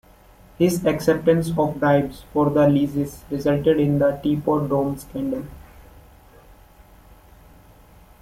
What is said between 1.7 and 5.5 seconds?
bribes for the leases resulted in the Teapot Dome scandal.